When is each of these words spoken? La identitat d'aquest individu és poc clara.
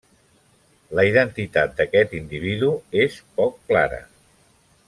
La 0.99 1.05
identitat 1.09 1.77
d'aquest 1.81 2.17
individu 2.23 2.73
és 3.07 3.23
poc 3.39 3.63
clara. 3.71 4.05